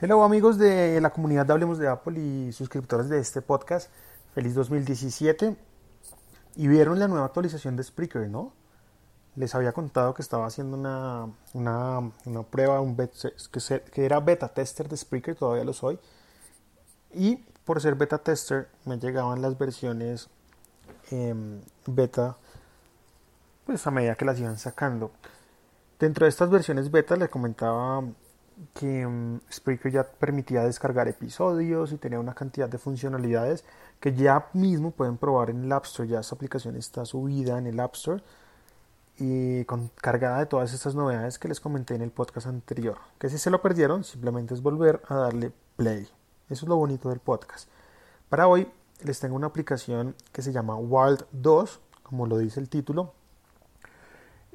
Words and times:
Hello 0.00 0.24
amigos 0.24 0.58
de 0.58 1.00
la 1.00 1.10
comunidad 1.10 1.46
de 1.46 1.52
Hablemos 1.52 1.78
de 1.78 1.86
Apple 1.86 2.18
y 2.18 2.52
suscriptores 2.52 3.08
de 3.08 3.20
este 3.20 3.40
podcast. 3.42 3.92
Feliz 4.34 4.52
2017. 4.56 5.56
Y 6.56 6.66
vieron 6.66 6.98
la 6.98 7.06
nueva 7.06 7.26
actualización 7.26 7.76
de 7.76 7.84
Spreaker, 7.84 8.28
¿no? 8.28 8.52
Les 9.36 9.54
había 9.54 9.70
contado 9.70 10.12
que 10.12 10.20
estaba 10.20 10.46
haciendo 10.46 10.76
una, 10.76 11.30
una, 11.52 12.42
prueba, 12.50 12.80
un 12.80 12.96
que, 12.96 14.04
era 14.04 14.18
beta 14.18 14.48
tester 14.48 14.88
de 14.88 14.96
Spreaker, 14.96 15.36
todavía 15.36 15.62
lo 15.62 15.72
soy. 15.72 16.00
Y 17.12 17.36
por 17.64 17.80
ser 17.80 17.94
beta 17.94 18.18
tester 18.18 18.68
me 18.84 18.98
llegaban 18.98 19.42
las 19.42 19.56
versiones 19.56 20.28
em, 21.12 21.60
beta 21.86 22.36
pues 23.64 23.86
a 23.86 23.92
medida 23.92 24.16
que 24.16 24.24
las 24.24 24.40
iban 24.40 24.58
sacando. 24.58 25.12
Dentro 26.00 26.24
de 26.24 26.30
estas 26.30 26.50
versiones 26.50 26.90
beta 26.90 27.14
le 27.14 27.28
comentaba 27.28 28.02
que 28.74 29.06
mm, 29.06 29.40
Spreaker 29.52 29.92
ya 29.92 30.04
permitía 30.04 30.64
descargar 30.64 31.08
episodios 31.08 31.92
y 31.92 31.96
tenía 31.96 32.20
una 32.20 32.34
cantidad 32.34 32.68
de 32.68 32.78
funcionalidades 32.78 33.64
que 34.00 34.14
ya 34.14 34.48
mismo 34.52 34.90
pueden 34.90 35.16
probar 35.16 35.50
en 35.50 35.64
el 35.64 35.72
App 35.72 35.84
Store. 35.84 36.08
Ya 36.08 36.20
esta 36.20 36.34
aplicación 36.34 36.76
está 36.76 37.04
subida 37.04 37.58
en 37.58 37.66
el 37.66 37.80
App 37.80 37.94
Store 37.94 38.22
y 39.18 39.64
cargada 40.00 40.38
de 40.38 40.46
todas 40.46 40.72
estas 40.74 40.94
novedades 40.94 41.38
que 41.38 41.48
les 41.48 41.60
comenté 41.60 41.94
en 41.94 42.02
el 42.02 42.10
podcast 42.10 42.46
anterior. 42.46 42.98
Que 43.18 43.28
si 43.28 43.38
se 43.38 43.50
lo 43.50 43.62
perdieron, 43.62 44.04
simplemente 44.04 44.54
es 44.54 44.62
volver 44.62 45.02
a 45.08 45.14
darle 45.14 45.52
play. 45.76 46.08
Eso 46.48 46.66
es 46.66 46.68
lo 46.68 46.76
bonito 46.76 47.08
del 47.08 47.20
podcast. 47.20 47.68
Para 48.28 48.48
hoy 48.48 48.68
les 49.02 49.20
tengo 49.20 49.36
una 49.36 49.46
aplicación 49.46 50.14
que 50.32 50.42
se 50.42 50.52
llama 50.52 50.76
Wild 50.76 51.26
2, 51.32 51.80
como 52.02 52.26
lo 52.26 52.38
dice 52.38 52.60
el 52.60 52.68
título, 52.68 53.14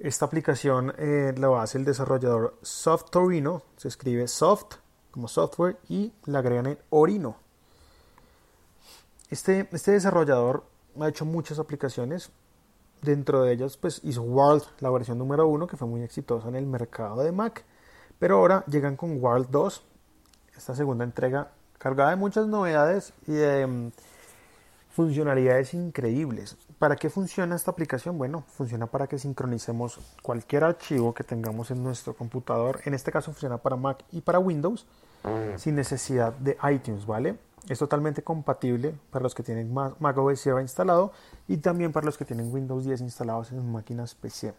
esta 0.02 0.26
aplicación 0.26 0.94
eh, 0.98 1.34
la 1.38 1.62
hace 1.62 1.78
el 1.78 1.86
desarrollador 1.86 2.58
Soft 2.62 3.12
Torino, 3.12 3.64
se 3.78 3.88
escribe 3.88 4.28
soft 4.28 4.76
como 5.12 5.28
software 5.28 5.78
y 5.90 6.14
la 6.26 6.40
agregan 6.40 6.68
en 6.68 6.80
Orino. 6.90 7.38
Este, 9.30 9.68
este 9.72 9.92
desarrollador 9.92 10.64
ha 11.00 11.08
hecho 11.08 11.26
muchas 11.26 11.60
aplicaciones, 11.60 12.32
dentro 13.02 13.44
de 13.44 13.54
ellas 13.54 13.78
pues 13.78 14.02
hizo 14.04 14.22
World, 14.22 14.64
la 14.80 14.90
versión 14.90 15.18
número 15.18 15.48
1 15.48 15.68
que 15.68 15.78
fue 15.78 15.88
muy 15.88 16.02
exitosa 16.02 16.48
en 16.50 16.56
el 16.56 16.66
mercado 16.66 17.24
de 17.24 17.32
Mac, 17.32 17.64
pero 18.18 18.38
ahora 18.38 18.64
llegan 18.68 18.96
con 18.96 19.22
World 19.22 19.50
2, 19.50 19.84
esta 20.58 20.76
segunda 20.76 21.04
entrega 21.04 21.52
cargada 21.78 22.10
de 22.10 22.16
muchas 22.18 22.48
novedades 22.48 23.14
y 23.28 23.34
de 23.34 23.66
mm, 23.66 23.92
funcionalidades 24.90 25.74
increíbles. 25.74 26.58
¿Para 26.78 26.96
qué 26.96 27.10
funciona 27.10 27.56
esta 27.56 27.72
aplicación? 27.72 28.18
Bueno, 28.18 28.44
funciona 28.48 28.88
para 28.88 29.08
que 29.08 29.20
sincronicemos 29.20 30.00
cualquier 30.22 30.64
archivo 30.64 31.14
que 31.14 31.24
tengamos 31.24 31.72
en 31.72 31.84
nuestro 31.84 32.14
computador. 32.16 32.82
En 32.86 32.94
este 32.94 33.12
caso 33.12 33.32
funciona 33.32 33.58
para 33.58 33.76
Mac 33.76 34.04
y 34.12 34.22
para 34.22 34.40
Windows 34.40 34.86
sin 35.58 35.76
necesidad 35.76 36.34
de 36.34 36.58
iTunes, 36.72 37.06
¿vale? 37.06 37.38
Es 37.68 37.78
totalmente 37.78 38.24
compatible 38.24 38.96
para 39.12 39.22
los 39.24 39.36
que 39.36 39.44
tienen 39.44 39.74
Ma- 39.74 39.94
Mac 40.00 40.18
OS 40.18 40.40
Sierra 40.40 40.62
instalado 40.62 41.12
y 41.48 41.58
también 41.58 41.92
para 41.92 42.06
los 42.06 42.18
que 42.18 42.24
tienen 42.26 42.52
Windows 42.54 42.86
10 42.86 43.02
instalados 43.02 43.52
en 43.52 43.70
máquinas 43.72 44.16
PC. 44.16 44.54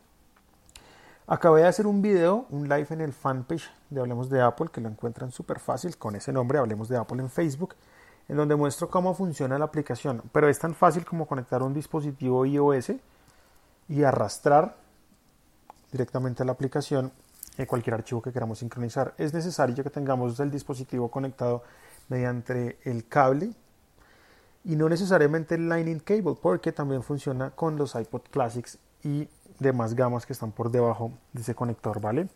Acabé 1.27 1.63
de 1.63 1.69
hacer 1.69 1.87
un 1.87 2.03
video, 2.03 2.47
un 2.51 2.69
live 2.69 2.89
en 2.91 3.01
el 3.01 3.13
fanpage 3.13 3.71
de 3.89 4.01
Hablemos 4.01 4.29
de 4.29 4.43
Apple, 4.43 4.69
que 4.73 4.81
lo 4.81 4.89
encuentran 4.89 5.31
súper 5.33 5.61
fácil 5.61 5.97
con 5.97 6.15
ese 6.17 6.33
nombre, 6.33 6.59
Hablemos 6.59 6.89
de 6.89 6.99
Apple 6.99 7.21
en 7.23 7.31
Facebook, 7.31 7.75
en 8.31 8.37
donde 8.37 8.55
muestro 8.55 8.89
cómo 8.89 9.13
funciona 9.13 9.59
la 9.59 9.65
aplicación. 9.67 10.23
Pero 10.33 10.49
es 10.49 10.59
tan 10.59 10.75
fácil 10.75 11.05
como 11.05 11.27
conectar 11.27 11.63
un 11.63 11.75
dispositivo 11.75 12.47
iOS 12.47 12.93
y 13.89 14.05
arrastrar 14.05 14.77
directamente 15.91 16.45
a 16.45 16.47
la 16.47 16.53
aplicación 16.53 17.13
cualquier 17.67 17.95
archivo 17.95 18.23
que 18.23 18.33
queramos 18.33 18.59
sincronizar. 18.59 19.15
Es 19.19 19.35
necesario 19.35 19.83
que 19.83 19.91
tengamos 19.91 20.39
el 20.41 20.51
dispositivo 20.51 21.11
conectado 21.11 21.63
mediante 22.09 22.79
el 22.85 23.07
cable 23.07 23.53
y 24.65 24.77
no 24.77 24.89
necesariamente 24.89 25.55
el 25.55 25.69
Lightning 25.69 26.01
Cable, 26.01 26.37
porque 26.41 26.73
también 26.73 27.03
funciona 27.03 27.51
con 27.51 27.77
los 27.77 27.95
iPod 27.95 28.23
Classics 28.31 28.79
y 29.03 29.29
demás 29.59 29.95
gamas 29.95 30.27
que 30.27 30.33
están 30.33 30.53
por 30.53 30.71
debajo 30.71 31.13
de 31.33 31.41
ese 31.41 31.55
conector, 31.55 32.01
¿vale? 32.01 32.29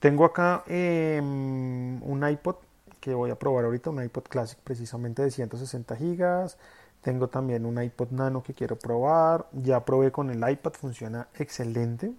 Tengo 0.00 0.24
acá 0.24 0.64
em, 0.66 2.02
un 2.02 2.28
iPod 2.28 2.56
que 3.00 3.14
voy 3.14 3.30
a 3.30 3.38
probar 3.38 3.64
ahorita, 3.64 3.90
un 3.90 4.02
iPod 4.02 4.24
Classic 4.24 4.58
precisamente 4.62 5.22
de 5.22 5.30
160 5.30 5.96
gigas. 5.96 6.58
Tengo 7.00 7.28
también 7.28 7.64
un 7.64 7.82
iPod 7.82 8.10
Nano 8.10 8.42
que 8.42 8.54
quiero 8.54 8.76
probar. 8.76 9.48
Ya 9.52 9.84
probé 9.84 10.12
con 10.12 10.30
el 10.30 10.48
iPad, 10.48 10.72
funciona 10.72 11.28
excelente. 11.34 12.12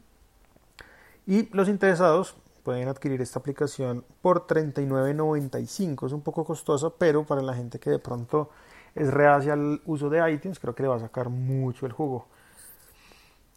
Y 1.28 1.48
los 1.56 1.70
interesados 1.70 2.36
pueden 2.64 2.88
adquirir 2.88 3.22
esta 3.22 3.40
aplicación 3.40 4.04
por 4.22 4.48
$39.95. 4.48 6.08
Es 6.08 6.14
un 6.14 6.22
poco 6.22 6.44
costosa, 6.44 6.90
pero 6.90 7.26
para 7.26 7.42
la 7.42 7.54
gente 7.54 7.80
que 7.80 7.92
de 7.92 8.00
pronto 8.00 8.50
es 8.96 9.12
reacia 9.12 9.54
al 9.54 9.82
uso 9.86 10.10
de 10.10 10.32
iTunes, 10.32 10.60
creo 10.60 10.76
que 10.76 10.84
le 10.84 10.90
va 10.90 10.96
a 10.96 11.00
sacar 11.00 11.30
mucho 11.30 11.86
el 11.86 11.92
jugo. 11.92 12.26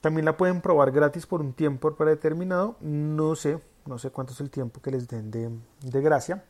También 0.01 0.27
la 0.27 0.37
pueden 0.37 0.61
probar 0.61 0.93
gratis 0.93 1.27
por 1.27 1.41
un 1.41 1.55
tiempo 1.55 1.95
predeterminado. 1.95 2.77
No 2.81 3.35
sé, 3.35 3.59
no 3.87 3.99
sé 3.99 4.11
cuánto 4.11 4.35
es 4.35 4.41
el 4.41 4.51
tiempo 4.51 4.83
que 4.83 4.91
les 4.91 5.09
den 5.09 5.31
de, 5.31 5.51
de 5.81 6.01
gracia. 6.03 6.45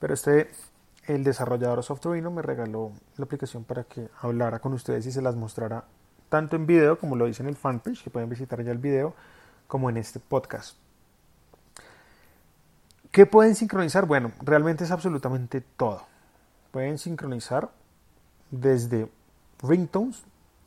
Pero 0.00 0.14
este, 0.14 0.50
el 1.06 1.22
desarrollador 1.22 1.82
Softorino 1.84 2.30
me 2.30 2.42
regaló 2.42 2.92
la 3.16 3.24
aplicación 3.24 3.64
para 3.64 3.84
que 3.84 4.08
hablara 4.20 4.58
con 4.58 4.72
ustedes 4.72 5.06
y 5.06 5.12
se 5.12 5.22
las 5.22 5.36
mostrara 5.36 5.84
tanto 6.28 6.56
en 6.56 6.66
video 6.66 6.98
como 6.98 7.16
lo 7.16 7.26
dice 7.26 7.42
en 7.42 7.48
el 7.48 7.56
fanpage, 7.56 8.02
que 8.02 8.10
pueden 8.10 8.28
visitar 8.28 8.62
ya 8.64 8.72
el 8.72 8.78
video, 8.78 9.14
como 9.66 9.90
en 9.90 9.98
este 9.98 10.18
podcast. 10.18 10.76
¿Qué 13.10 13.26
pueden 13.26 13.54
sincronizar? 13.54 14.06
Bueno, 14.06 14.32
realmente 14.40 14.84
es 14.84 14.90
absolutamente 14.90 15.60
todo. 15.60 16.02
Pueden 16.70 16.98
sincronizar 16.98 17.70
desde 18.50 19.10
ringtones, 19.62 20.22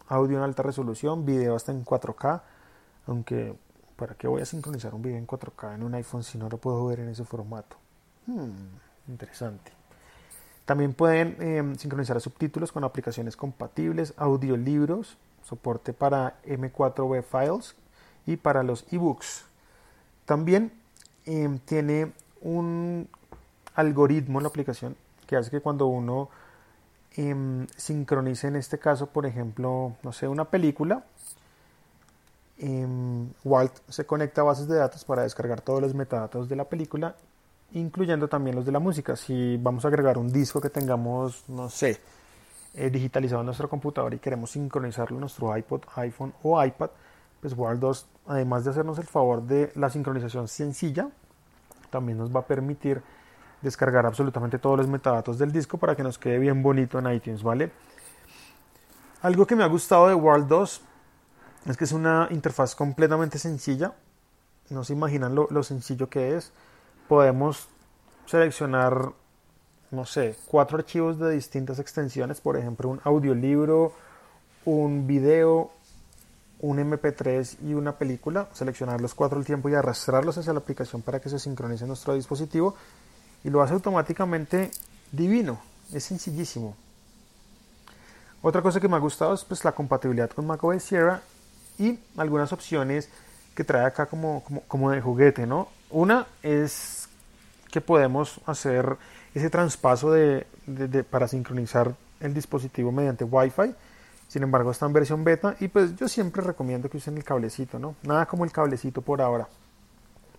audio 0.07 0.37
en 0.37 0.43
alta 0.43 0.61
resolución, 0.63 1.25
video 1.25 1.55
hasta 1.55 1.71
en 1.71 1.85
4K, 1.85 2.41
aunque 3.07 3.55
¿para 3.95 4.15
qué 4.15 4.27
voy 4.27 4.41
a 4.41 4.45
sincronizar 4.45 4.93
un 4.93 5.01
video 5.01 5.17
en 5.17 5.25
4K 5.25 5.75
en 5.75 5.83
un 5.83 5.95
iPhone 5.95 6.23
si 6.23 6.37
no 6.37 6.49
lo 6.49 6.57
puedo 6.57 6.85
ver 6.85 6.99
en 6.99 7.09
ese 7.09 7.23
formato? 7.23 7.77
Hmm, 8.27 8.51
interesante. 9.07 9.71
También 10.65 10.93
pueden 10.93 11.35
eh, 11.39 11.75
sincronizar 11.77 12.19
subtítulos 12.21 12.71
con 12.71 12.83
aplicaciones 12.83 13.35
compatibles, 13.35 14.13
audiolibros, 14.17 15.17
soporte 15.43 15.91
para 15.91 16.41
M4B 16.45 17.23
files 17.23 17.75
y 18.25 18.37
para 18.37 18.63
los 18.63 18.85
ebooks. 18.91 19.45
También 20.25 20.71
eh, 21.25 21.59
tiene 21.65 22.13
un 22.41 23.09
algoritmo 23.75 24.39
en 24.39 24.43
la 24.43 24.49
aplicación 24.49 24.95
que 25.27 25.35
hace 25.35 25.51
que 25.51 25.59
cuando 25.59 25.87
uno 25.87 26.29
eh, 27.17 27.67
sincronice 27.75 28.47
en 28.47 28.55
este 28.55 28.79
caso, 28.79 29.07
por 29.07 29.25
ejemplo, 29.25 29.93
no 30.01 30.13
sé, 30.13 30.27
una 30.27 30.45
película, 30.45 31.03
Walt 33.43 33.73
se 33.89 34.05
conecta 34.05 34.39
a 34.39 34.45
bases 34.45 34.69
de 34.69 34.77
datos 34.77 35.03
para 35.03 35.23
descargar 35.23 35.59
todos 35.59 35.81
los 35.81 35.93
metadatos 35.93 36.47
de 36.47 36.55
la 36.55 36.63
película, 36.63 37.15
incluyendo 37.73 38.27
también 38.27 38.55
los 38.55 38.65
de 38.65 38.71
la 38.71 38.79
música. 38.79 39.15
Si 39.15 39.57
vamos 39.57 39.85
a 39.85 39.87
agregar 39.87 40.17
un 40.17 40.31
disco 40.31 40.61
que 40.61 40.69
tengamos, 40.69 41.43
no 41.47 41.69
sé, 41.69 41.99
eh, 42.75 42.89
digitalizado 42.89 43.41
en 43.41 43.47
nuestro 43.47 43.69
computador 43.69 44.13
y 44.13 44.19
queremos 44.19 44.51
sincronizarlo 44.51 45.17
en 45.17 45.21
nuestro 45.21 45.55
iPod, 45.55 45.81
iPhone 45.95 46.33
o 46.43 46.63
iPad, 46.63 46.89
pues 47.41 47.53
Walt 47.55 47.79
2, 47.79 48.07
además 48.27 48.63
de 48.63 48.71
hacernos 48.71 48.97
el 48.99 49.05
favor 49.05 49.43
de 49.43 49.71
la 49.75 49.89
sincronización 49.89 50.47
sencilla, 50.47 51.09
también 51.89 52.17
nos 52.17 52.33
va 52.33 52.41
a 52.41 52.47
permitir 52.47 53.01
descargar 53.61 54.05
absolutamente 54.05 54.59
todos 54.59 54.77
los 54.77 54.87
metadatos 54.87 55.37
del 55.37 55.51
disco 55.51 55.77
para 55.77 55.95
que 55.95 56.03
nos 56.03 56.17
quede 56.17 56.37
bien 56.37 56.63
bonito 56.63 56.99
en 56.99 57.11
iTunes, 57.13 57.43
¿vale? 57.43 57.71
Algo 59.21 59.47
que 59.47 59.55
me 59.55 59.63
ha 59.63 59.67
gustado 59.67 60.07
de 60.07 60.15
World 60.15 60.47
2 60.47 60.81
es 61.67 61.77
que 61.77 61.85
es 61.85 61.91
una 61.93 62.27
interfaz 62.29 62.75
completamente 62.75 63.39
sencilla. 63.39 63.93
No 64.69 64.83
se 64.83 64.93
imaginan 64.93 65.33
lo, 65.33 65.47
lo 65.49 65.63
sencillo 65.63 66.09
que 66.09 66.35
es. 66.35 66.51
Podemos 67.07 67.67
seleccionar, 68.25 69.11
no 69.91 70.05
sé, 70.05 70.35
cuatro 70.45 70.77
archivos 70.77 71.19
de 71.19 71.31
distintas 71.31 71.79
extensiones, 71.79 72.41
por 72.41 72.57
ejemplo, 72.57 72.89
un 72.89 73.01
audiolibro, 73.03 73.93
un 74.65 75.05
video, 75.05 75.71
un 76.59 76.77
MP3 76.77 77.57
y 77.63 77.73
una 77.73 77.97
película, 77.97 78.47
seleccionar 78.53 79.01
los 79.01 79.13
cuatro 79.13 79.37
al 79.37 79.45
tiempo 79.45 79.69
y 79.69 79.75
arrastrarlos 79.75 80.37
hacia 80.37 80.53
la 80.53 80.59
aplicación 80.59 81.01
para 81.01 81.19
que 81.19 81.29
se 81.29 81.37
sincronice 81.39 81.85
nuestro 81.85 82.15
dispositivo 82.15 82.75
y 83.43 83.49
lo 83.49 83.61
hace 83.61 83.73
automáticamente 83.73 84.71
divino. 85.11 85.59
Es 85.93 86.05
sencillísimo. 86.05 86.75
Otra 88.41 88.61
cosa 88.61 88.79
que 88.79 88.87
me 88.87 88.95
ha 88.95 88.99
gustado 88.99 89.33
es 89.33 89.43
pues, 89.43 89.63
la 89.63 89.71
compatibilidad 89.71 90.29
con 90.29 90.45
macOS 90.45 90.83
Sierra 90.83 91.21
y 91.77 91.99
algunas 92.17 92.51
opciones 92.51 93.09
que 93.55 93.63
trae 93.63 93.85
acá 93.85 94.05
como, 94.05 94.43
como, 94.67 94.91
de 94.91 95.01
juguete, 95.01 95.45
¿no? 95.45 95.67
Una 95.93 96.25
es 96.41 97.07
que 97.71 97.79
podemos 97.79 98.41
hacer 98.47 98.97
ese 99.35 99.49
traspaso 99.51 100.11
de, 100.11 100.45
para 101.09 101.27
sincronizar 101.27 101.95
el 102.19 102.33
dispositivo 102.33 102.91
mediante 102.91 103.23
Wi-Fi. 103.23 103.75
Sin 104.27 104.41
embargo, 104.41 104.71
está 104.71 104.87
en 104.87 104.93
versión 104.93 105.23
beta 105.23 105.55
y 105.59 105.67
pues 105.67 105.95
yo 105.95 106.07
siempre 106.09 106.41
recomiendo 106.41 106.89
que 106.89 106.97
usen 106.97 107.15
el 107.15 107.23
cablecito, 107.23 107.77
¿no? 107.77 107.95
Nada 108.01 108.25
como 108.25 108.43
el 108.43 108.51
cablecito 108.51 109.03
por 109.03 109.21
ahora 109.21 109.47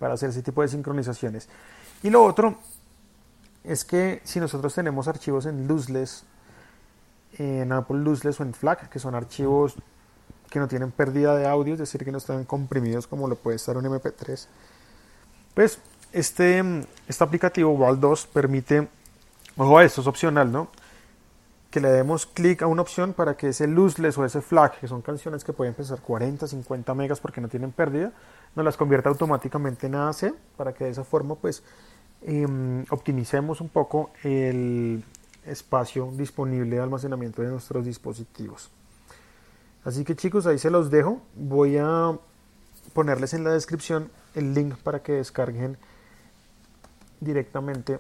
para 0.00 0.14
hacer 0.14 0.30
ese 0.30 0.42
tipo 0.42 0.60
de 0.60 0.68
sincronizaciones. 0.68 1.48
Y 2.02 2.10
lo 2.10 2.24
otro 2.24 2.56
es 3.62 3.84
que 3.84 4.20
si 4.24 4.40
nosotros 4.40 4.74
tenemos 4.74 5.06
archivos 5.06 5.46
en 5.46 5.68
lossless, 5.68 6.24
en 7.38 7.70
Apple 7.70 7.98
lossless 7.98 8.40
o 8.40 8.42
en 8.42 8.54
FLAC, 8.54 8.88
que 8.88 8.98
son 8.98 9.14
archivos 9.14 9.76
que 10.50 10.58
no 10.58 10.66
tienen 10.66 10.90
pérdida 10.90 11.36
de 11.36 11.46
audio, 11.46 11.74
es 11.74 11.80
decir, 11.80 12.04
que 12.04 12.10
no 12.10 12.18
están 12.18 12.44
comprimidos 12.44 13.06
como 13.06 13.28
lo 13.28 13.36
puede 13.36 13.56
estar 13.56 13.76
un 13.76 13.84
MP3, 13.84 14.46
pues 15.54 15.78
este, 16.12 16.62
este 17.08 17.24
aplicativo 17.24 17.72
Wall 17.72 17.98
2 18.00 18.26
permite, 18.26 18.88
ojo 19.56 19.80
esto 19.80 20.00
es 20.00 20.06
opcional, 20.06 20.50
¿no? 20.50 20.68
Que 21.70 21.80
le 21.80 21.88
demos 21.88 22.26
clic 22.26 22.62
a 22.62 22.66
una 22.66 22.82
opción 22.82 23.12
para 23.12 23.36
que 23.36 23.48
ese 23.48 23.66
lossless 23.66 24.16
o 24.18 24.24
ese 24.24 24.40
FLAC, 24.40 24.80
que 24.80 24.88
son 24.88 25.02
canciones 25.02 25.42
que 25.42 25.52
pueden 25.52 25.74
pesar 25.74 26.00
40, 26.00 26.46
50 26.46 26.94
megas 26.94 27.20
porque 27.20 27.40
no 27.40 27.48
tienen 27.48 27.72
pérdida, 27.72 28.12
nos 28.54 28.64
las 28.64 28.76
convierta 28.76 29.08
automáticamente 29.08 29.86
en 29.86 29.96
AAC 29.96 30.34
para 30.56 30.72
que 30.72 30.84
de 30.84 30.90
esa 30.90 31.04
forma 31.04 31.34
pues 31.34 31.62
em, 32.22 32.84
optimicemos 32.90 33.60
un 33.60 33.68
poco 33.68 34.10
el 34.22 35.04
espacio 35.46 36.10
disponible 36.12 36.76
de 36.76 36.82
almacenamiento 36.82 37.42
de 37.42 37.48
nuestros 37.48 37.84
dispositivos. 37.84 38.70
Así 39.84 40.04
que 40.04 40.16
chicos, 40.16 40.46
ahí 40.46 40.58
se 40.58 40.70
los 40.70 40.90
dejo. 40.90 41.20
Voy 41.34 41.76
a 41.76 42.16
ponerles 42.94 43.34
en 43.34 43.44
la 43.44 43.50
descripción 43.50 44.10
el 44.34 44.54
link 44.54 44.76
para 44.76 45.00
que 45.00 45.12
descarguen 45.12 45.76
directamente 47.20 47.98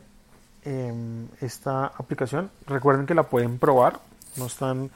em, 0.64 1.28
esta 1.40 1.86
aplicación. 1.86 2.50
Recuerden 2.66 3.04
que 3.04 3.14
la 3.14 3.24
pueden 3.24 3.58
probar, 3.58 4.00
no 4.36 4.46
están 4.46 4.90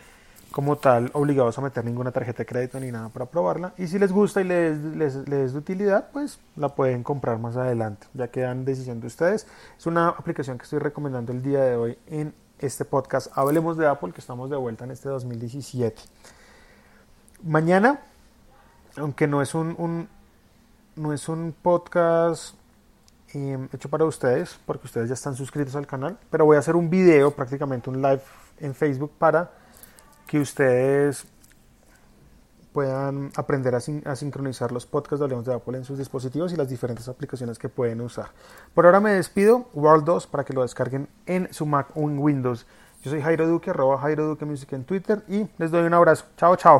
como 0.50 0.76
tal 0.76 1.10
obligados 1.12 1.58
a 1.58 1.60
meter 1.60 1.84
ninguna 1.84 2.10
tarjeta 2.10 2.38
de 2.38 2.46
crédito 2.46 2.80
ni 2.80 2.90
nada 2.90 3.10
para 3.10 3.26
probarla. 3.26 3.74
Y 3.76 3.86
si 3.86 3.98
les 3.98 4.12
gusta 4.12 4.40
y 4.40 4.44
les, 4.44 4.78
les, 4.78 5.28
les 5.28 5.52
de 5.52 5.58
utilidad, 5.58 6.08
pues 6.12 6.38
la 6.56 6.70
pueden 6.70 7.02
comprar 7.02 7.38
más 7.38 7.56
adelante. 7.56 8.06
Ya 8.14 8.28
quedan 8.28 8.64
decisión 8.64 9.00
de 9.00 9.08
ustedes. 9.08 9.46
Es 9.76 9.86
una 9.86 10.08
aplicación 10.08 10.56
que 10.56 10.64
estoy 10.64 10.78
recomendando 10.78 11.32
el 11.32 11.42
día 11.42 11.62
de 11.62 11.76
hoy 11.76 11.98
en 12.06 12.32
este 12.58 12.84
podcast. 12.84 13.28
Hablemos 13.34 13.76
de 13.76 13.86
Apple, 13.86 14.12
que 14.12 14.20
estamos 14.20 14.48
de 14.48 14.56
vuelta 14.56 14.84
en 14.84 14.92
este 14.92 15.08
2017. 15.08 16.00
Mañana, 17.44 18.00
aunque 18.98 19.26
no 19.26 19.42
es 19.42 19.54
un, 19.54 20.08
no 20.96 21.12
es 21.12 21.28
un 21.28 21.54
podcast 21.60 22.54
em, 23.32 23.68
hecho 23.72 23.88
para 23.88 24.04
ustedes, 24.04 24.58
porque 24.66 24.86
ustedes 24.86 25.08
ya 25.08 25.14
están 25.14 25.34
suscritos 25.34 25.76
al 25.76 25.86
canal, 25.86 26.18
pero 26.30 26.44
voy 26.44 26.56
a 26.56 26.60
hacer 26.60 26.76
un 26.76 26.90
video, 26.90 27.30
prácticamente 27.30 27.90
un 27.90 28.02
live 28.02 28.22
en 28.60 28.74
Facebook 28.74 29.12
para 29.18 29.50
que 30.26 30.40
ustedes 30.40 31.26
puedan 32.72 33.32
aprender 33.34 33.74
a, 33.74 33.80
sincronizar 33.80 34.70
los 34.70 34.86
podcasts 34.86 35.18
de 35.18 35.24
Hablemos 35.24 35.46
de 35.46 35.54
Apple 35.54 35.78
en 35.78 35.84
sus 35.84 35.98
dispositivos 35.98 36.52
y 36.52 36.56
las 36.56 36.68
diferentes 36.68 37.08
aplicaciones 37.08 37.58
que 37.58 37.68
pueden 37.68 38.00
usar. 38.00 38.28
Por 38.74 38.86
ahora 38.86 39.00
me 39.00 39.12
despido, 39.12 39.66
World 39.74 40.04
2 40.04 40.26
para 40.26 40.44
que 40.44 40.52
lo 40.52 40.62
descarguen 40.62 41.08
en 41.26 41.52
su 41.52 41.66
Mac 41.66 41.88
o 41.96 42.02
en 42.02 42.18
Windows. 42.18 42.66
Yo 43.02 43.10
soy 43.10 43.20
Jairo 43.20 43.48
Duque, 43.48 43.70
arroba 43.70 43.98
Jairo 43.98 44.26
Duque 44.26 44.44
Music 44.44 44.72
en 44.72 44.84
Twitter 44.84 45.22
y 45.28 45.48
les 45.58 45.70
doy 45.70 45.86
un 45.86 45.94
abrazo. 45.94 46.26
Chao, 46.36 46.54
chao. 46.56 46.76